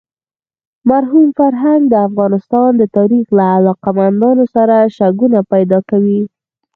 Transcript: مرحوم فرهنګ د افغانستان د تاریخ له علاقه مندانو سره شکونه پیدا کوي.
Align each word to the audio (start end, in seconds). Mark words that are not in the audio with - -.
مرحوم 0.89 1.27
فرهنګ 1.39 1.81
د 1.89 1.95
افغانستان 2.07 2.69
د 2.77 2.83
تاریخ 2.97 3.25
له 3.37 3.45
علاقه 3.55 3.89
مندانو 3.97 4.45
سره 4.55 4.75
شکونه 4.97 5.39
پیدا 5.53 5.79
کوي. 5.89 6.21